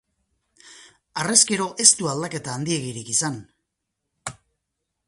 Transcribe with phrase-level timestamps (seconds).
[1.23, 3.39] Harrezkero ez du aldaketa handiegirik izan.